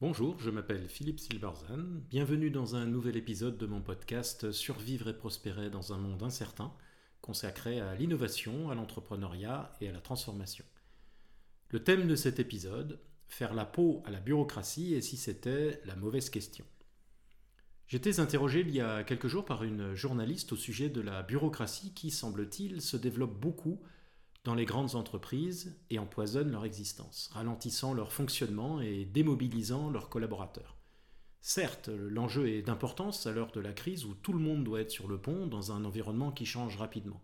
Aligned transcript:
Bonjour, 0.00 0.38
je 0.38 0.50
m'appelle 0.50 0.88
Philippe 0.88 1.18
Silberzan. 1.18 2.04
Bienvenue 2.08 2.52
dans 2.52 2.76
un 2.76 2.86
nouvel 2.86 3.16
épisode 3.16 3.58
de 3.58 3.66
mon 3.66 3.80
podcast 3.80 4.52
Survivre 4.52 5.08
et 5.08 5.18
prospérer 5.18 5.70
dans 5.70 5.92
un 5.92 5.98
monde 5.98 6.22
incertain, 6.22 6.72
consacré 7.20 7.80
à 7.80 7.96
l'innovation, 7.96 8.70
à 8.70 8.76
l'entrepreneuriat 8.76 9.72
et 9.80 9.88
à 9.88 9.92
la 9.92 10.00
transformation. 10.00 10.64
Le 11.70 11.82
thème 11.82 12.06
de 12.06 12.14
cet 12.14 12.38
épisode, 12.38 13.00
faire 13.26 13.54
la 13.54 13.64
peau 13.64 14.04
à 14.06 14.12
la 14.12 14.20
bureaucratie 14.20 14.94
et 14.94 15.00
si 15.00 15.16
c'était 15.16 15.82
la 15.84 15.96
mauvaise 15.96 16.30
question. 16.30 16.64
J'étais 17.88 18.20
interrogé 18.20 18.60
il 18.60 18.70
y 18.70 18.80
a 18.80 19.02
quelques 19.02 19.26
jours 19.26 19.44
par 19.44 19.64
une 19.64 19.96
journaliste 19.96 20.52
au 20.52 20.56
sujet 20.56 20.90
de 20.90 21.00
la 21.00 21.24
bureaucratie 21.24 21.92
qui, 21.92 22.12
semble-t-il, 22.12 22.82
se 22.82 22.96
développe 22.96 23.36
beaucoup 23.36 23.82
dans 24.44 24.54
les 24.54 24.64
grandes 24.64 24.94
entreprises 24.94 25.76
et 25.90 25.98
empoisonnent 25.98 26.52
leur 26.52 26.64
existence, 26.64 27.30
ralentissant 27.32 27.92
leur 27.92 28.12
fonctionnement 28.12 28.80
et 28.80 29.04
démobilisant 29.04 29.90
leurs 29.90 30.08
collaborateurs. 30.08 30.76
Certes, 31.40 31.88
l'enjeu 31.88 32.48
est 32.48 32.62
d'importance 32.62 33.26
à 33.26 33.32
l'heure 33.32 33.52
de 33.52 33.60
la 33.60 33.72
crise 33.72 34.04
où 34.04 34.14
tout 34.14 34.32
le 34.32 34.38
monde 34.38 34.64
doit 34.64 34.80
être 34.80 34.90
sur 34.90 35.08
le 35.08 35.20
pont 35.20 35.46
dans 35.46 35.72
un 35.72 35.84
environnement 35.84 36.32
qui 36.32 36.46
change 36.46 36.76
rapidement. 36.76 37.22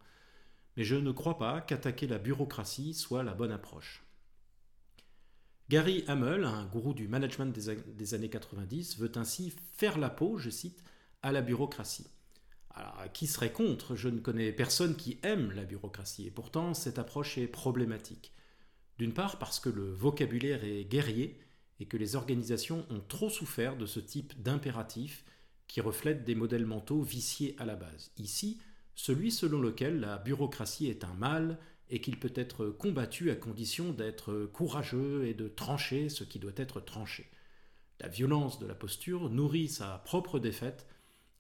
Mais 0.77 0.85
je 0.85 0.97
ne 0.97 1.13
crois 1.13 1.39
pas 1.39 1.61
qu'attaquer 1.61 2.07
la 2.07 2.19
bureaucratie 2.19 2.95
soit 2.95 3.23
la 3.23 3.35
bonne 3.35 3.53
approche. 3.53 4.05
Gary 5.71 6.05
Hamel, 6.09 6.45
un 6.45 6.67
gourou 6.67 6.93
du 6.93 7.09
management 7.09 7.57
des 7.57 8.15
années 8.15 8.29
90, 8.29 8.99
veut 8.99 9.13
ainsi 9.17 9.55
faire 9.73 9.99
la 9.99 10.11
peau, 10.11 10.37
je 10.37 10.51
cite, 10.51 10.85
à 11.23 11.33
la 11.33 11.41
bureaucratie. 11.41 12.07
Qui 13.13 13.27
serait 13.27 13.53
contre? 13.53 13.95
Je 13.95 14.09
ne 14.09 14.19
connais 14.19 14.51
personne 14.53 14.97
qui 14.97 15.19
aime 15.23 15.53
la 15.53 15.65
bureaucratie, 15.65 16.27
et 16.27 16.31
pourtant 16.31 16.75
cette 16.75 16.99
approche 16.99 17.39
est 17.39 17.47
problématique. 17.47 18.33
D'une 18.99 19.13
part 19.13 19.39
parce 19.39 19.61
que 19.61 19.69
le 19.69 19.93
vocabulaire 19.93 20.65
est 20.65 20.85
guerrier 20.85 21.39
et 21.81 21.87
que 21.87 21.97
les 21.97 22.17
organisations 22.17 22.87
ont 22.91 23.01
trop 23.01 23.31
souffert 23.31 23.77
de 23.77 23.87
ce 23.87 24.01
type 24.01 24.41
d'impératif 24.43 25.25
qui 25.67 25.81
reflète 25.81 26.25
des 26.25 26.35
modèles 26.35 26.67
mentaux 26.67 27.03
viciés 27.03 27.57
à 27.59 27.65
la 27.65 27.75
base. 27.75 28.13
Ici, 28.17 28.61
celui 28.95 29.31
selon 29.31 29.61
lequel 29.61 30.01
la 30.01 30.19
bureaucratie 30.19 30.87
est 30.87 31.05
un 31.05 31.15
mal 31.15 31.59
et 31.91 32.01
qu'il 32.01 32.19
peut 32.19 32.33
être 32.35 32.67
combattu 32.67 33.31
à 33.31 33.37
condition 33.37 33.93
d'être 33.93 34.49
courageux 34.53 35.27
et 35.27 35.35
de 35.35 35.49
trancher 35.49 36.09
ce 36.09 36.25
qui 36.25 36.39
doit 36.39 36.53
être 36.57 36.81
tranché. 36.81 37.31
La 38.01 38.09
violence 38.09 38.59
de 38.59 38.67
la 38.67 38.75
posture 38.75 39.31
nourrit 39.31 39.69
sa 39.69 39.99
propre 39.99 40.39
défaite 40.39 40.87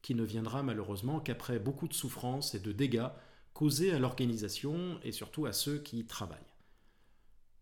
qui 0.05 0.14
ne 0.14 0.22
viendra 0.22 0.62
malheureusement 0.62 1.19
qu'après 1.19 1.58
beaucoup 1.58 1.88
de 1.88 1.94
souffrances 1.94 2.55
et 2.55 2.60
de 2.60 2.72
dégâts 2.72 3.08
causés 3.55 3.91
à 3.91 3.98
l'organisation 3.98 5.00
et 5.02 5.12
surtout 5.12 5.47
à 5.47 5.55
ceux 5.55 5.78
qui 5.78 6.00
y 6.00 6.05
travaillent. 6.05 6.52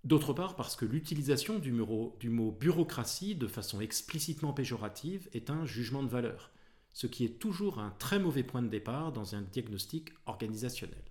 D'autre 0.02 0.32
part 0.32 0.56
parce 0.56 0.74
que 0.74 0.84
l'utilisation 0.84 1.60
du, 1.60 1.72
du, 2.18 2.30
mot 2.30 2.50
bureaucratie 2.50 3.36
de 3.36 3.46
façon 3.46 3.80
explicitement 3.80 4.52
péjorative 4.52 5.28
est 5.32 5.50
un 5.50 5.64
jugement 5.66 6.02
de 6.02 6.08
valeur, 6.08 6.50
ce 6.92 7.06
qui 7.06 7.24
est 7.24 7.38
toujours 7.38 7.78
un 7.78 7.90
très 8.00 8.18
mauvais 8.18 8.42
point 8.42 8.62
de 8.62 8.68
départ 8.68 9.12
dans 9.12 9.36
un 9.36 9.42
diagnostic 9.42 10.10
organisationnel. 10.26 11.04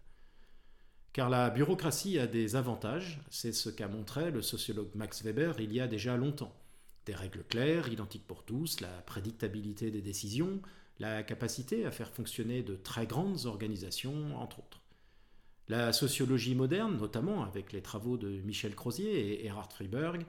Car 1.14 1.30
la 1.30 1.50
bureaucratie 1.50 2.20
a 2.20 2.28
des 2.28 2.58
avantages, 2.58 3.22
c'est 3.30 3.54
ce 3.54 3.70
qu'a 3.70 3.88
montré 3.88 4.32
le 4.32 4.42
sociologue 4.42 4.92
Max 4.96 5.24
Weber 5.24 5.62
il 5.62 5.72
y 5.72 5.80
a 5.80 5.88
déjà 5.88 6.18
longtemps. 6.18 6.58
Des 7.06 7.16
règles 7.16 7.46
claires, 7.46 7.88
identiques 7.88 8.28
pour 8.28 8.44
tous, 8.44 8.82
la 8.82 9.02
prédictabilité 9.04 9.92
des 9.92 10.02
décisions, 10.02 10.62
la 11.02 11.24
capacité 11.24 11.86
à 11.86 11.92
faire 11.92 12.12
fonctionner 12.12 12.62
de 12.62 12.76
très 12.76 13.08
grandes 13.08 13.46
organisations, 13.48 14.40
entre 14.40 14.60
autres. 14.60 14.82
La 15.68 15.94
sociologie 15.94 16.54
moderne, 16.54 16.98
notamment 16.98 17.44
avec 17.44 17.74
les 17.74 17.82
travaux 17.82 18.18
de 18.18 18.30
Michel 18.42 18.76
Crozier 18.76 19.42
et 19.42 19.46
Erhard 19.46 19.72
Freiberg, 19.72 20.26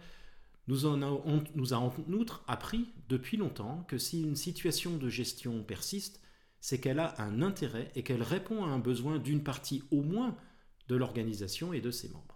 nous, 0.68 0.86
a, 0.86 0.96
nous 0.96 1.74
a 1.74 1.76
en 1.76 1.92
outre 2.08 2.42
appris 2.46 2.88
depuis 3.08 3.36
longtemps 3.36 3.84
que 3.86 3.98
si 3.98 4.22
une 4.22 4.36
situation 4.36 4.96
de 4.96 5.08
gestion 5.08 5.62
persiste, 5.62 6.20
c'est 6.60 6.80
qu'elle 6.80 7.00
a 7.00 7.20
un 7.20 7.42
intérêt 7.42 7.90
et 7.94 8.02
qu'elle 8.02 8.22
répond 8.22 8.64
à 8.64 8.68
un 8.68 8.78
besoin 8.78 9.18
d'une 9.18 9.42
partie 9.42 9.82
au 9.90 10.00
moins 10.00 10.36
de 10.88 10.96
l'organisation 10.96 11.72
et 11.72 11.80
de 11.80 11.90
ses 11.90 12.08
membres. 12.08 12.31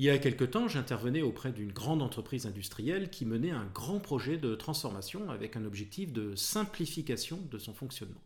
Il 0.00 0.04
y 0.04 0.08
a 0.08 0.16
quelque 0.16 0.46
temps, 0.46 0.66
j'intervenais 0.66 1.20
auprès 1.20 1.52
d'une 1.52 1.72
grande 1.72 2.00
entreprise 2.00 2.46
industrielle 2.46 3.10
qui 3.10 3.26
menait 3.26 3.50
un 3.50 3.66
grand 3.66 4.00
projet 4.00 4.38
de 4.38 4.54
transformation 4.54 5.28
avec 5.28 5.56
un 5.56 5.66
objectif 5.66 6.10
de 6.10 6.34
simplification 6.36 7.38
de 7.50 7.58
son 7.58 7.74
fonctionnement. 7.74 8.22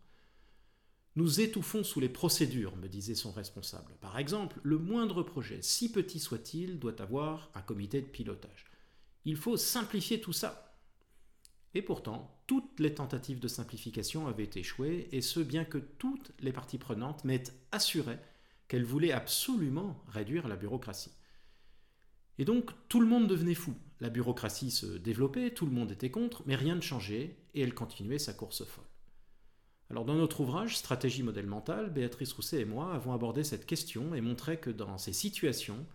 Nous 1.16 1.40
étouffons 1.40 1.82
sous 1.82 1.98
les 1.98 2.08
procédures, 2.08 2.76
me 2.76 2.86
disait 2.86 3.16
son 3.16 3.32
responsable. 3.32 3.90
Par 4.00 4.20
exemple, 4.20 4.60
le 4.62 4.78
moindre 4.78 5.24
projet, 5.24 5.58
si 5.62 5.90
petit 5.90 6.20
soit-il, 6.20 6.78
doit 6.78 7.02
avoir 7.02 7.50
un 7.56 7.62
comité 7.62 8.00
de 8.00 8.06
pilotage. 8.06 8.66
Il 9.24 9.36
faut 9.36 9.56
simplifier 9.56 10.20
tout 10.20 10.32
ça. 10.32 10.78
Et 11.74 11.82
pourtant, 11.82 12.40
toutes 12.46 12.78
les 12.78 12.94
tentatives 12.94 13.40
de 13.40 13.48
simplification 13.48 14.28
avaient 14.28 14.50
échoué, 14.54 15.08
et 15.10 15.22
ce 15.22 15.40
bien 15.40 15.64
que 15.64 15.78
toutes 15.78 16.30
les 16.38 16.52
parties 16.52 16.78
prenantes 16.78 17.24
m'aient 17.24 17.42
assuré 17.72 18.16
qu'elles 18.68 18.84
voulaient 18.84 19.10
absolument 19.10 20.04
réduire 20.06 20.46
la 20.46 20.54
bureaucratie. 20.54 21.10
Et 22.38 22.44
donc 22.44 22.70
tout 22.88 23.00
le 23.00 23.06
monde 23.06 23.28
devenait 23.28 23.54
fou. 23.54 23.74
La 24.00 24.10
bureaucratie 24.10 24.70
se 24.70 24.86
développait, 24.86 25.50
tout 25.50 25.66
le 25.66 25.72
monde 25.72 25.92
était 25.92 26.10
contre, 26.10 26.42
mais 26.46 26.56
rien 26.56 26.74
ne 26.74 26.80
changeait, 26.80 27.36
et 27.54 27.60
elle 27.60 27.74
continuait 27.74 28.18
sa 28.18 28.34
course 28.34 28.64
folle. 28.64 28.84
Alors 29.90 30.04
dans 30.04 30.16
notre 30.16 30.40
ouvrage 30.40 30.76
Stratégie 30.76 31.22
modèle 31.22 31.46
mental, 31.46 31.90
Béatrice 31.90 32.32
Rousset 32.32 32.62
et 32.62 32.64
moi 32.64 32.92
avons 32.92 33.12
abordé 33.12 33.44
cette 33.44 33.66
question 33.66 34.14
et 34.14 34.20
montré 34.20 34.58
que 34.58 34.70
dans 34.70 34.98
ces 34.98 35.12
situations, 35.12 35.86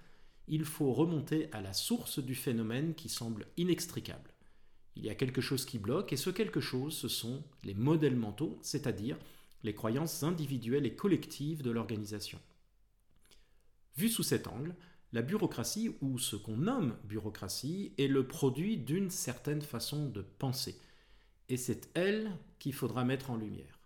il 0.48 0.66
faut 0.66 0.94
remonter 0.94 1.50
à 1.52 1.62
la 1.62 1.74
source 1.74 2.20
du 2.20 2.36
phénomène 2.36 2.96
qui 2.96 3.10
semble 3.10 3.46
inextricable. 3.58 4.34
Il 4.96 5.06
y 5.06 5.10
a 5.10 5.16
quelque 5.16 5.42
chose 5.42 5.66
qui 5.66 5.78
bloque, 5.78 6.12
et 6.12 6.18
ce 6.18 6.30
quelque 6.30 6.60
chose, 6.60 6.94
ce 6.96 7.08
sont 7.08 7.44
les 7.64 7.74
modèles 7.74 8.16
mentaux, 8.16 8.58
c'est-à-dire 8.62 9.18
les 9.64 9.74
croyances 9.74 10.24
individuelles 10.24 10.86
et 10.86 10.96
collectives 10.96 11.62
de 11.62 11.72
l'organisation. 11.72 12.40
Vu 13.96 14.10
sous 14.10 14.24
cet 14.24 14.48
angle, 14.48 14.76
la 15.12 15.22
bureaucratie, 15.24 15.96
ou 16.02 16.20
ce 16.20 16.36
qu'on 16.36 16.58
nomme 16.58 16.96
bureaucratie, 17.04 17.94
est 17.98 18.08
le 18.08 18.28
produit 18.28 18.78
d'une 18.78 19.10
certaine 19.10 19.62
façon 19.62 20.08
de 20.08 20.22
penser. 20.22 20.80
Et 21.50 21.58
c'est 21.58 21.90
elle 21.96 22.32
qu'il 22.60 22.74
faudra 22.74 23.04
mettre 23.06 23.32
en 23.32 23.38
lumière. 23.38 23.80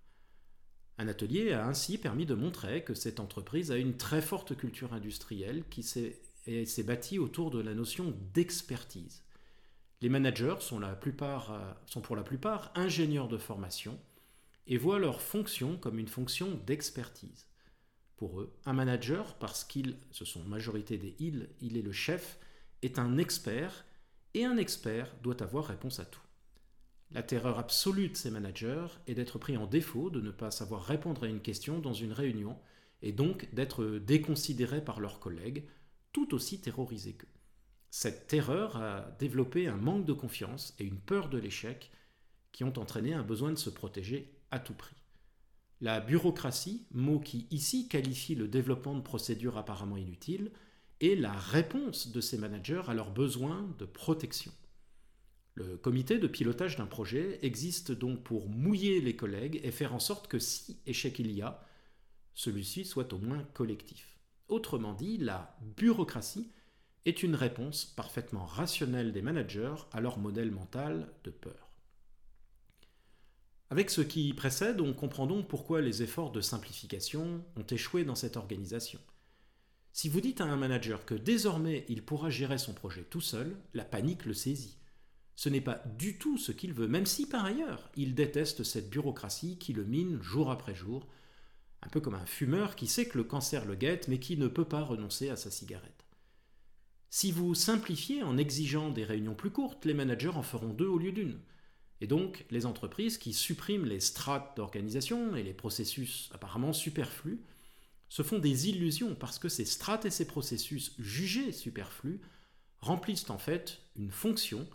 Un 0.97 1.07
atelier 1.07 1.53
a 1.53 1.65
ainsi 1.65 1.97
permis 1.97 2.25
de 2.25 2.35
montrer 2.35 2.83
que 2.83 2.93
cette 2.93 3.19
entreprise 3.19 3.71
a 3.71 3.77
une 3.77 3.97
très 3.97 4.21
forte 4.21 4.55
culture 4.55 4.93
industrielle 4.93 5.63
qui 5.69 5.81
s'est 5.81 6.83
bâtie 6.83 7.19
autour 7.19 7.51
de 7.51 7.59
la 7.59 7.73
notion 7.73 8.13
d'expertise. 8.33 9.23
Les 10.01 10.09
managers 10.09 10.57
sont, 10.59 10.81
euh, 10.83 12.01
pour 12.01 12.15
la 12.17 12.23
plupart 12.23 12.71
ingénieurs 12.75 13.29
de 13.29 13.37
formation 13.37 13.97
et 14.67 14.77
voient 14.77 14.99
leur 14.99 15.21
fonction 15.21 15.77
comme 15.77 15.99
une 15.99 16.09
fonction 16.09 16.59
d'expertise 16.65 17.47
pour 18.17 18.39
eux. 18.39 18.53
Un 18.65 18.73
manager, 18.73 19.35
parce 19.35 19.63
qu'il, 19.63 19.97
ce 20.11 20.25
sont 20.25 20.43
majorité 20.43 20.97
des 20.97 21.15
ils, 21.19 21.49
il 21.61 21.77
est 21.77 21.81
le 21.81 21.91
chef, 21.91 22.39
est 22.81 22.99
un 22.99 23.17
expert, 23.17 23.85
et 24.33 24.45
un 24.45 24.57
expert 24.57 25.13
doit 25.21 25.41
avoir 25.41 25.65
réponse 25.65 25.99
à 25.99 26.05
tout. 26.05 26.21
La 27.11 27.21
terreur 27.21 27.59
absolue 27.59 28.09
de 28.09 28.15
ces 28.15 28.31
managers 28.31 28.87
est 29.07 29.13
d'être 29.13 29.37
pris 29.37 29.55
en 29.57 29.67
défaut, 29.67 30.09
de 30.09 30.21
ne 30.21 30.31
pas 30.31 30.49
savoir 30.49 30.83
répondre 30.83 31.23
à 31.23 31.27
une 31.27 31.41
question 31.41 31.79
dans 31.79 31.93
une 31.93 32.11
réunion, 32.11 32.57
et 33.03 33.11
donc 33.11 33.53
d'être 33.53 33.85
déconsidérés 33.85 34.83
par 34.83 34.99
leurs 34.99 35.19
collègues, 35.19 35.67
tout 36.11 36.33
aussi 36.33 36.61
terrorisés 36.61 37.13
qu'eux. 37.13 37.27
Cette 37.91 38.27
terreur 38.27 38.77
a 38.77 39.11
développé 39.19 39.67
un 39.67 39.75
manque 39.77 40.05
de 40.05 40.13
confiance 40.13 40.73
et 40.79 40.83
une 40.83 40.99
peur 40.99 41.29
de 41.29 41.37
l'échec 41.37 41.91
qui 42.51 42.63
ont 42.63 42.79
entraîné 42.79 43.13
un 43.13 43.23
besoin 43.23 43.51
de 43.51 43.57
se 43.57 43.69
protéger 43.69 44.33
à 44.49 44.59
tout 44.59 44.73
prix. 44.73 44.95
La 45.83 45.99
bureaucratie, 45.99 46.85
mot 46.93 47.19
qui 47.19 47.45
ici 47.51 47.89
qualifie 47.89 48.35
le 48.35 48.47
développement 48.47 48.95
de 48.95 49.01
procédures 49.01 49.57
apparemment 49.57 49.97
inutiles, 49.97 50.49
est 51.01 51.15
la 51.19 51.33
réponse 51.33 52.09
de 52.13 52.21
ces 52.21 52.37
managers 52.37 52.83
à 52.87 52.93
leurs 52.93 53.11
besoins 53.11 53.69
de 53.79 53.83
protection. 53.83 54.53
Le 55.55 55.75
comité 55.75 56.19
de 56.19 56.27
pilotage 56.27 56.77
d'un 56.77 56.85
projet 56.85 57.37
existe 57.41 57.91
donc 57.91 58.23
pour 58.23 58.47
mouiller 58.47 59.01
les 59.01 59.17
collègues 59.17 59.59
et 59.61 59.71
faire 59.71 59.93
en 59.93 59.99
sorte 59.99 60.29
que 60.29 60.39
si 60.39 60.79
échec 60.85 61.19
il 61.19 61.33
y 61.33 61.41
a, 61.41 61.59
celui-ci 62.33 62.85
soit 62.85 63.11
au 63.11 63.17
moins 63.17 63.43
collectif. 63.53 64.17
Autrement 64.47 64.93
dit, 64.93 65.17
la 65.17 65.53
bureaucratie 65.75 66.49
est 67.03 67.23
une 67.23 67.35
réponse 67.35 67.83
parfaitement 67.83 68.45
rationnelle 68.45 69.11
des 69.11 69.21
managers 69.21 69.75
à 69.91 69.99
leur 69.99 70.17
modèle 70.17 70.51
mental 70.51 71.11
de 71.25 71.31
peur. 71.31 71.62
Avec 73.73 73.89
ce 73.89 74.01
qui 74.01 74.31
précède, 74.33 74.81
on 74.81 74.93
comprend 74.93 75.25
donc 75.25 75.47
pourquoi 75.47 75.81
les 75.81 76.03
efforts 76.03 76.31
de 76.31 76.41
simplification 76.41 77.43
ont 77.55 77.65
échoué 77.71 78.03
dans 78.03 78.13
cette 78.13 78.37
organisation. 78.37 78.99
Si 79.93 80.09
vous 80.09 80.21
dites 80.21 80.41
à 80.41 80.45
un 80.45 80.55
manager 80.55 81.05
que 81.05 81.15
désormais 81.15 81.83
il 81.89 82.05
pourra 82.05 82.29
gérer 82.29 82.59
son 82.59 82.75
projet 82.75 83.01
tout 83.01 83.19
seul, 83.19 83.57
la 83.73 83.83
panique 83.83 84.27
le 84.27 84.35
saisit. 84.35 84.77
Ce 85.35 85.49
n'est 85.49 85.59
pas 85.59 85.81
du 85.97 86.19
tout 86.19 86.37
ce 86.37 86.51
qu'il 86.51 86.71
veut, 86.71 86.87
même 86.87 87.07
si 87.07 87.25
par 87.25 87.45
ailleurs 87.45 87.89
il 87.95 88.13
déteste 88.13 88.63
cette 88.63 88.91
bureaucratie 88.91 89.57
qui 89.57 89.73
le 89.73 89.85
mine 89.85 90.21
jour 90.21 90.51
après 90.51 90.75
jour, 90.75 91.07
un 91.81 91.89
peu 91.89 91.99
comme 91.99 92.13
un 92.13 92.27
fumeur 92.27 92.75
qui 92.75 92.85
sait 92.85 93.07
que 93.07 93.17
le 93.17 93.23
cancer 93.23 93.65
le 93.65 93.73
guette 93.73 94.07
mais 94.07 94.19
qui 94.19 94.37
ne 94.37 94.47
peut 94.47 94.65
pas 94.65 94.83
renoncer 94.83 95.31
à 95.31 95.35
sa 95.35 95.49
cigarette. 95.49 96.05
Si 97.09 97.31
vous 97.31 97.55
simplifiez 97.55 98.21
en 98.21 98.37
exigeant 98.37 98.91
des 98.91 99.03
réunions 99.03 99.33
plus 99.33 99.49
courtes, 99.49 99.85
les 99.85 99.95
managers 99.95 100.27
en 100.27 100.43
feront 100.43 100.73
deux 100.73 100.85
au 100.85 100.99
lieu 100.99 101.11
d'une. 101.11 101.39
Et 102.03 102.07
donc, 102.07 102.43
les 102.51 102.65
entreprises 102.65 103.17
qui 103.17 103.31
suppriment 103.31 103.85
les 103.85 104.01
strates 104.01 104.57
d'organisation 104.57 105.37
et 105.37 105.41
les 105.41 105.53
processus 105.53 106.29
apparemment 106.33 106.73
superflus 106.73 107.39
se 108.09 108.23
font 108.23 108.39
des 108.39 108.67
illusions 108.67 109.15
parce 109.15 109.39
que 109.39 109.47
ces 109.47 109.63
strates 109.63 110.03
et 110.03 110.09
ces 110.09 110.27
processus 110.27 110.95
jugés 110.99 111.53
superflus 111.53 112.19
remplissent 112.81 113.29
en 113.29 113.37
fait 113.37 113.79
une 113.95 114.11
fonction 114.11 114.67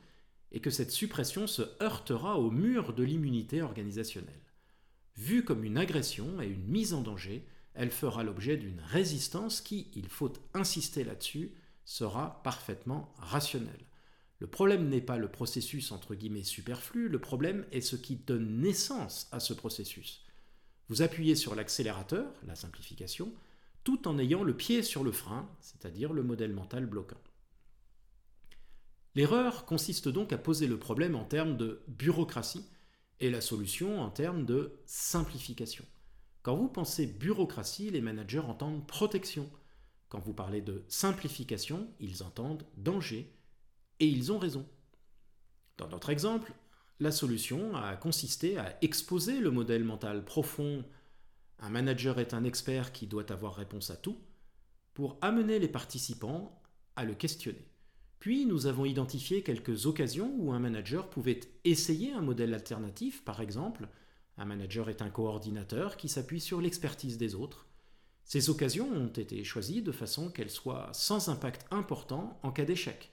et 0.52 0.60
que 0.60 0.70
cette 0.70 0.90
suppression 0.90 1.46
se 1.46 1.60
heurtera 1.82 2.38
au 2.38 2.50
mur 2.50 2.94
de 2.94 3.02
l'immunité 3.02 3.60
organisationnelle. 3.60 4.46
Vue 5.14 5.44
comme 5.44 5.64
une 5.64 5.76
agression 5.76 6.40
et 6.40 6.46
une 6.46 6.64
mise 6.64 6.94
en 6.94 7.02
danger, 7.02 7.46
elle 7.74 7.90
fera 7.90 8.22
l'objet 8.22 8.56
d'une 8.56 8.80
résistance 8.80 9.60
qui, 9.60 9.88
il 9.94 10.08
faut 10.08 10.32
insister 10.54 11.04
là-dessus, 11.04 11.52
sera 11.84 12.42
parfaitement 12.42 13.12
rationnel. 13.18 13.87
Le 14.38 14.46
problème 14.46 14.88
n'est 14.88 15.00
pas 15.00 15.18
le 15.18 15.30
processus 15.30 15.90
entre 15.90 16.14
guillemets 16.14 16.44
superflu, 16.44 17.08
le 17.08 17.20
problème 17.20 17.66
est 17.72 17.80
ce 17.80 17.96
qui 17.96 18.16
donne 18.16 18.60
naissance 18.60 19.28
à 19.32 19.40
ce 19.40 19.52
processus. 19.52 20.24
Vous 20.88 21.02
appuyez 21.02 21.34
sur 21.34 21.54
l'accélérateur, 21.54 22.32
la 22.46 22.54
simplification, 22.54 23.32
tout 23.84 24.06
en 24.06 24.18
ayant 24.18 24.44
le 24.44 24.56
pied 24.56 24.82
sur 24.82 25.02
le 25.02 25.12
frein, 25.12 25.48
c'est-à-dire 25.60 26.12
le 26.12 26.22
modèle 26.22 26.52
mental 26.52 26.86
bloquant. 26.86 27.20
L'erreur 29.14 29.64
consiste 29.64 30.08
donc 30.08 30.32
à 30.32 30.38
poser 30.38 30.66
le 30.66 30.78
problème 30.78 31.16
en 31.16 31.24
termes 31.24 31.56
de 31.56 31.82
bureaucratie 31.88 32.64
et 33.20 33.30
la 33.30 33.40
solution 33.40 34.00
en 34.00 34.10
termes 34.10 34.44
de 34.44 34.78
simplification. 34.86 35.84
Quand 36.42 36.54
vous 36.54 36.68
pensez 36.68 37.06
bureaucratie, 37.06 37.90
les 37.90 38.00
managers 38.00 38.38
entendent 38.38 38.86
protection, 38.86 39.50
quand 40.08 40.20
vous 40.20 40.32
parlez 40.32 40.62
de 40.62 40.84
simplification, 40.88 41.88
ils 42.00 42.22
entendent 42.22 42.64
danger, 42.76 43.34
et 44.00 44.06
ils 44.06 44.32
ont 44.32 44.38
raison. 44.38 44.66
Dans 45.76 45.88
notre 45.88 46.10
exemple, 46.10 46.52
la 47.00 47.12
solution 47.12 47.76
a 47.76 47.96
consisté 47.96 48.58
à 48.58 48.76
exposer 48.82 49.40
le 49.40 49.50
modèle 49.50 49.84
mental 49.84 50.24
profond 50.24 50.84
un 51.60 51.70
manager 51.70 52.20
est 52.20 52.34
un 52.34 52.44
expert 52.44 52.92
qui 52.92 53.06
doit 53.06 53.32
avoir 53.32 53.56
réponse 53.56 53.90
à 53.90 53.96
tout, 53.96 54.18
pour 54.94 55.18
amener 55.22 55.58
les 55.58 55.68
participants 55.68 56.60
à 56.96 57.04
le 57.04 57.14
questionner. 57.14 57.66
Puis 58.20 58.46
nous 58.46 58.66
avons 58.66 58.84
identifié 58.84 59.42
quelques 59.42 59.86
occasions 59.86 60.34
où 60.38 60.52
un 60.52 60.58
manager 60.58 61.08
pouvait 61.08 61.40
essayer 61.64 62.12
un 62.12 62.20
modèle 62.20 62.54
alternatif, 62.54 63.24
par 63.24 63.40
exemple, 63.40 63.88
un 64.36 64.44
manager 64.44 64.88
est 64.88 65.02
un 65.02 65.10
coordinateur 65.10 65.96
qui 65.96 66.08
s'appuie 66.08 66.40
sur 66.40 66.60
l'expertise 66.60 67.18
des 67.18 67.34
autres, 67.34 67.66
ces 68.24 68.50
occasions 68.50 68.90
ont 68.90 69.08
été 69.08 69.42
choisies 69.42 69.82
de 69.82 69.90
façon 69.90 70.30
qu'elles 70.30 70.50
soient 70.50 70.90
sans 70.92 71.28
impact 71.28 71.66
important 71.70 72.38
en 72.42 72.52
cas 72.52 72.66
d'échec, 72.66 73.10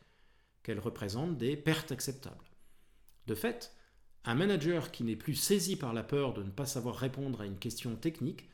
qu'elles 0.66 0.80
représentent 0.80 1.38
des 1.38 1.56
pertes 1.56 1.92
acceptables. 1.92 2.44
De 3.28 3.36
fait, 3.36 3.72
un 4.24 4.34
manager 4.34 4.92
qui 4.92 5.04
n'est 5.04 5.16
plus 5.16 5.36
saisi 5.36 5.76
par 5.76 5.94
la 5.94 6.02
peur 6.02 6.34
de 6.34 6.42
ne 6.42 6.50
pas 6.50 6.66
savoir 6.66 6.96
répondre 6.96 7.42
à 7.42 7.46
une 7.46 7.60
question 7.60 7.96
technique 7.96 8.50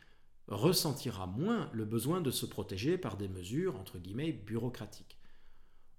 ressentira 0.50 1.25
moins 1.25 1.69
le 1.72 1.86
besoin 1.86 2.19
de 2.19 2.30
se 2.30 2.46
protéger 2.46 2.98
par 2.98 3.16
des 3.16 3.30
mesures 3.30 3.80
entre 3.80 3.98
guillemets 3.98 4.34
bureaucratiques. 4.34 5.18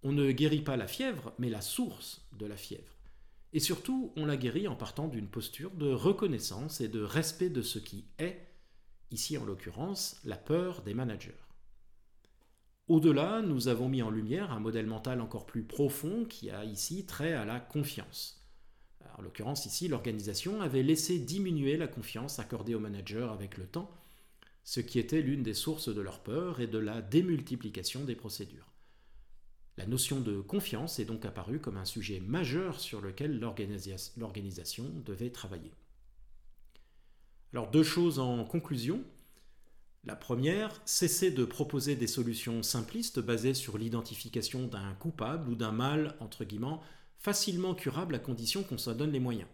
On 0.03 0.13
ne 0.13 0.31
guérit 0.33 0.61
pas 0.61 0.77
la 0.77 0.87
fièvre, 0.87 1.33
mais 1.39 1.49
la 1.49 1.63
source 1.63 2.29
de 2.39 2.45
la 2.45 2.59
fièvre. 2.59 2.99
Et 3.55 3.61
surtout, 3.61 4.13
on 4.17 4.27
la 4.27 4.37
guérit 4.37 4.69
en 4.69 4.77
partant 4.77 5.09
d'une 5.09 5.29
posture 5.29 5.71
de 5.71 5.91
reconnaissance 5.91 6.83
et 6.83 6.89
de 6.89 7.01
respect 7.01 7.51
de 7.51 7.63
ce 7.63 7.79
qui 7.79 8.05
est 8.19 8.53
ici 9.11 9.39
en 9.39 9.45
l'occurrence 9.45 10.21
la 10.25 10.37
peur 10.37 10.83
des 10.83 10.95
managers. 10.95 11.39
Au-delà, 12.89 13.43
nous 13.43 13.69
avons 13.69 13.89
mis 13.89 14.03
en 14.03 14.11
lumière 14.11 14.53
un 14.53 14.61
modèle 14.61 14.87
mental 14.87 15.21
encore 15.21 15.47
plus 15.47 15.63
profond 15.63 16.25
qui 16.25 16.51
a 16.51 16.65
ici 16.65 17.07
trait 17.07 17.33
à 17.33 17.45
la 17.45 17.61
confiance. 17.61 18.45
En 19.19 19.23
l'occurrence, 19.23 19.67
ici, 19.67 19.89
l'organisation 19.89 20.61
avait 20.63 20.83
laissé 20.83 21.19
diminuer 21.19 21.77
la 21.77 21.87
confiance 21.87 22.39
accordée 22.39 22.75
aux 22.75 22.81
managers 22.81 23.29
avec 23.33 23.57
le 23.57 23.67
temps, 23.67 23.91
ce 24.65 24.81
qui 24.81 24.99
était 24.99 25.23
l'une 25.23 25.43
des 25.43 25.55
sources 25.55 25.95
de 25.95 26.01
leur 26.01 26.21
peur 26.23 26.61
et 26.61 26.67
de 26.67 26.79
la 26.79 27.03
démultiplication 27.03 28.05
des 28.05 28.17
procédures. 28.17 28.73
La 29.77 29.87
notion 29.87 30.21
de 30.21 30.41
confiance 30.41 30.99
est 30.99 31.05
donc 31.05 31.25
apparue 31.25 31.61
comme 31.61 31.77
un 31.77 31.85
sujet 31.85 32.21
majeur 32.21 32.81
sur 32.81 33.01
lequel 33.01 33.41
l'organisation 33.41 34.85
devait 35.05 35.31
travailler. 35.31 35.73
Alors 37.53 37.71
deux 37.71 37.83
choses 37.83 38.19
en 38.19 38.45
conclusion. 38.45 39.03
La 40.05 40.17
première, 40.17 40.83
cesser 40.85 41.31
de 41.31 41.45
proposer 41.45 41.95
des 41.95 42.09
solutions 42.09 42.63
simplistes 42.63 43.21
basées 43.21 43.55
sur 43.55 43.79
l'identification 43.79 44.67
d'un 44.67 44.95
coupable 44.95 45.49
ou 45.49 45.55
d'un 45.55 45.71
mal, 45.71 46.17
entre 46.19 46.45
facilement 47.19 47.75
curable 47.75 48.17
à 48.17 48.19
condition 48.19 48.65
qu'on 48.65 48.79
s'en 48.79 48.95
donne 48.95 49.13
les 49.13 49.21
moyens. 49.21 49.49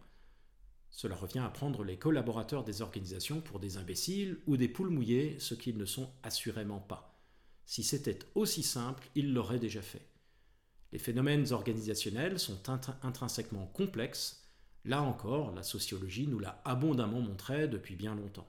Cela 0.90 1.14
revient 1.16 1.40
à 1.40 1.50
prendre 1.50 1.84
les 1.84 1.98
collaborateurs 1.98 2.64
des 2.64 2.80
organisations 2.80 3.42
pour 3.42 3.60
des 3.60 3.76
imbéciles 3.76 4.38
ou 4.46 4.56
des 4.56 4.68
poules 4.68 4.88
mouillées, 4.88 5.38
ce 5.38 5.54
qu'ils 5.54 5.76
ne 5.76 5.84
sont 5.84 6.10
assurément 6.22 6.80
pas. 6.80 7.20
Si 7.66 7.82
c'était 7.82 8.18
aussi 8.34 8.62
simple, 8.62 9.06
ils 9.14 9.34
l'auraient 9.34 9.58
déjà 9.58 9.82
fait. 9.82 10.08
Les 10.92 10.98
phénomènes 10.98 11.52
organisationnels 11.52 12.38
sont 12.38 12.70
intrinsèquement 13.02 13.66
complexes 13.66 14.48
Là 14.84 15.02
encore, 15.02 15.54
la 15.54 15.62
sociologie 15.62 16.26
nous 16.26 16.38
l'a 16.38 16.62
abondamment 16.64 17.20
montré 17.20 17.68
depuis 17.68 17.94
bien 17.94 18.14
longtemps. 18.14 18.48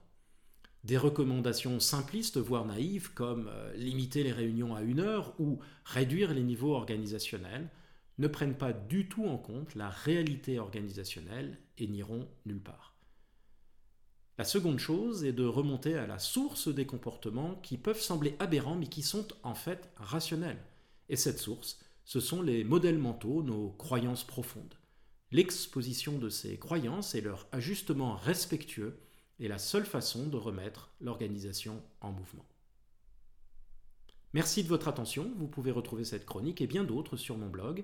Des 0.86 0.98
recommandations 0.98 1.80
simplistes, 1.80 2.38
voire 2.38 2.66
naïves, 2.66 3.14
comme 3.14 3.50
euh, 3.50 3.74
limiter 3.76 4.24
les 4.24 4.32
réunions 4.32 4.76
à 4.76 4.82
une 4.82 5.02
heure 5.02 5.34
ou 5.40 5.60
réduire 5.84 6.34
les 6.34 6.44
niveaux 6.44 6.74
organisationnels, 6.74 7.70
ne 8.18 8.28
prennent 8.28 8.58
pas 8.58 8.74
du 8.74 9.08
tout 9.08 9.26
en 9.26 9.38
compte 9.38 9.76
la 9.76 9.90
réalité 9.90 10.60
organisationnelle 10.60 11.58
et 11.78 11.88
n'iront 11.88 12.28
nulle 12.46 12.62
part. 12.62 12.96
La 14.38 14.46
seconde 14.46 14.80
chose 14.80 15.26
est 15.26 15.34
de 15.34 15.46
remonter 15.46 15.96
à 15.96 16.08
la 16.08 16.18
source 16.18 16.70
des 16.74 16.86
comportements 16.86 17.56
qui 17.56 17.78
peuvent 17.78 18.00
sembler 18.00 18.36
aberrants 18.40 18.78
mais 18.78 18.88
qui 18.88 19.02
sont 19.02 19.28
en 19.44 19.54
fait 19.54 19.90
rationnels. 19.98 20.64
Et 21.10 21.18
cette 21.18 21.40
source, 21.40 21.80
ce 22.06 22.22
sont 22.22 22.42
les 22.42 22.64
modèles 22.64 23.00
mentaux, 23.00 23.44
nos 23.44 23.72
croyances 23.72 24.24
profondes. 24.24 24.76
L'exposition 25.32 26.18
de 26.18 26.30
ces 26.30 26.58
croyances 26.58 27.16
et 27.16 27.22
leur 27.22 27.48
ajustement 27.52 28.16
respectueux 28.16 28.98
est 29.40 29.48
la 29.48 29.58
seule 29.58 29.86
façon 29.86 30.28
de 30.28 30.38
remettre 30.38 30.92
l'organisation 31.02 31.82
en 32.02 32.12
mouvement. 32.12 32.46
Merci 34.34 34.64
de 34.64 34.68
votre 34.68 34.88
attention, 34.88 35.32
vous 35.38 35.48
pouvez 35.48 35.72
retrouver 35.72 36.04
cette 36.04 36.26
chronique 36.26 36.62
et 36.62 36.68
bien 36.68 36.84
d'autres 36.84 37.18
sur 37.18 37.36
mon 37.38 37.50
blog 37.50 37.84